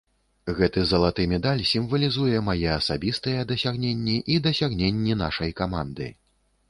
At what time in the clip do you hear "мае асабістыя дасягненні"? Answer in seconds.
2.47-4.17